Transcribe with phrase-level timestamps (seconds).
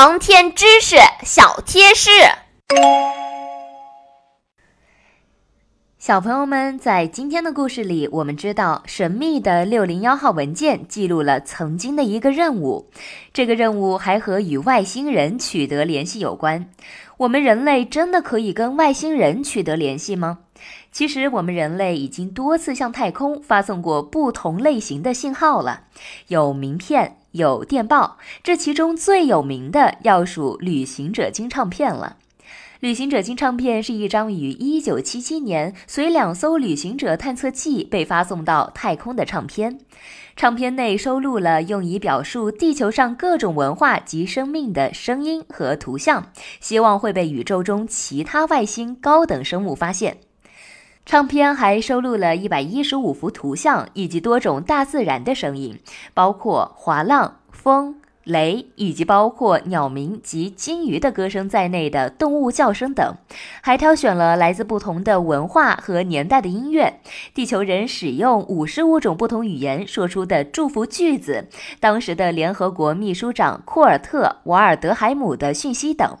[0.00, 0.94] 航天知识
[1.24, 2.08] 小贴士，
[5.98, 12.88] 小朋友们，在今天的故事里，我们知道神秘的六零幺号文件记录了曾经的一个任务，
[13.32, 16.70] 这个任务还和与外星人取得联系有关。
[17.16, 20.38] 我们人类真的可以跟外星人取得联系吗？
[20.92, 25.86] 其实，我们人类已经多次向太空发送过不同类型的信号了，
[26.28, 27.16] 有名片。
[27.32, 32.16] 有电报，这其中最有名的要数旅行者金唱片了。
[32.80, 39.80] 旅行者金唱片是一张于1977年随两艘旅行者探测器被发送到太空的唱片。
[40.36, 50.18] 唱片内收录了用以表述地球上各种文化及生命的声音和图像，希望会被宇宙中其他外星高等生物发现。
[51.08, 55.80] 唱片还收录了一百一十五幅图像，以及多种大自然的声音，
[56.12, 57.94] 包括滑浪、风、
[58.24, 63.16] 雷，以及包括鸟鸣及鲸鱼的歌声在内的动物叫声等。
[63.62, 67.00] 还挑选了来自不同的文化和年代的音乐，
[67.32, 71.48] 地球人使用五十五种不同语言说出的祝福句子，
[71.80, 76.18] 当时的联合国秘书长库尔特·瓦尔德海姆的讯息等。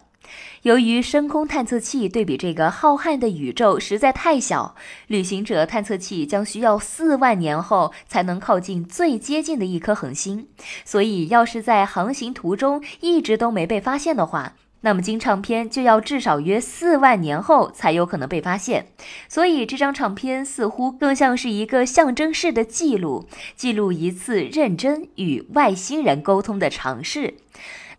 [0.62, 4.74] 由于深空探测器对比这个浩瀚的宇宙实在太小，
[5.06, 10.48] 旅行者探测器将需要四万年后才能靠近最接近的一颗恒星。
[10.84, 18.86] 所以，要是在航行途中一直都没被发现的话，那么金唱片就要至少约四万年后才有可能被发现。
[19.28, 27.34] 所以，这张唱片似乎更像是一个象征式的记录，记录一次认真与外星人沟通的尝试。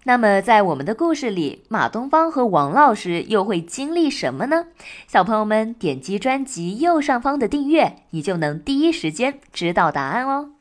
[0.05, 4.67] 那么，在我们的故事里，马东方和王老师又会经历什么呢？
[5.07, 10.51] 小朋友们点击专辑右上方的订阅，你就能第一时间知道答案哦。